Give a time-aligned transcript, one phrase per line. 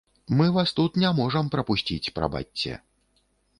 [0.37, 2.73] Мы вас тут не можам прапусціць, прабачце.